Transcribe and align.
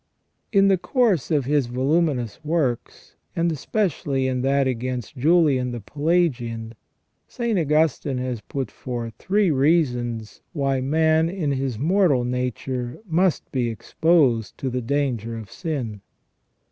In 0.51 0.67
the 0.67 0.79
course 0.79 1.29
of 1.29 1.45
his 1.45 1.67
voluminous 1.67 2.43
works, 2.43 3.15
and 3.35 3.51
especially 3.51 4.25
in 4.25 4.41
that 4.41 4.65
against 4.67 5.15
Julian 5.15 5.69
the 5.69 5.79
Pelagian, 5.79 6.73
St. 7.27 7.59
Augustine 7.59 8.17
has 8.17 8.41
put 8.41 8.71
forth 8.71 9.13
three 9.19 9.51
reasons 9.51 10.41
why 10.53 10.81
man 10.81 11.29
in 11.29 11.51
his 11.51 11.77
mortal 11.77 12.23
nature 12.23 12.97
must 13.05 13.51
be 13.51 13.69
exposed 13.69 14.57
to 14.57 14.71
the 14.71 14.81
danger 14.81 15.37
of 15.37 15.51
sin. 15.51 16.01